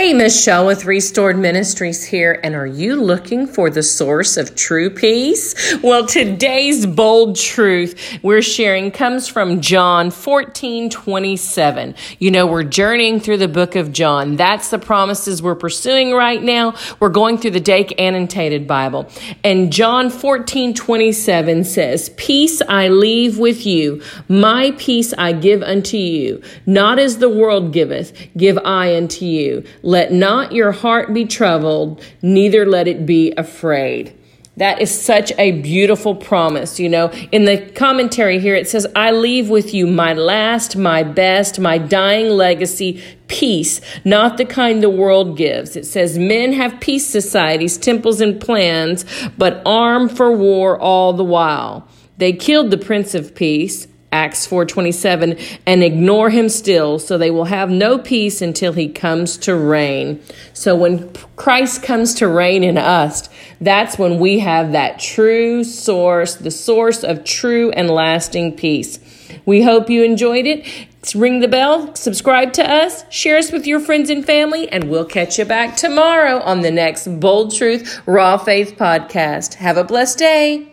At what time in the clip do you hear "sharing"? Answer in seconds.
8.40-8.92